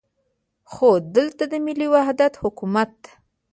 خو 0.71 0.87
دلته 1.15 1.43
د 1.51 1.53
ملي 1.65 1.87
وحدت 1.95 2.33
حکومت. 2.41 2.93